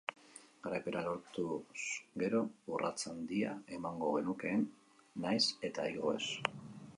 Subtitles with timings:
[0.67, 1.81] Garaipena lortuz
[2.21, 2.41] gero
[2.77, 4.65] urrats handia emango genukeen
[5.27, 6.25] nahiz eta igo ez.